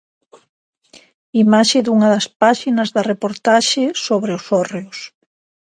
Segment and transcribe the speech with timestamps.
[1.43, 4.99] Imaxe dunha das páxinas da reportaxe sobre os hórreos.